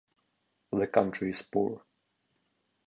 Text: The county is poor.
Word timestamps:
The 0.71 0.87
county 0.87 1.29
is 1.29 1.43
poor. 1.43 1.83